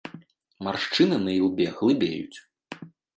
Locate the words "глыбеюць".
1.77-2.37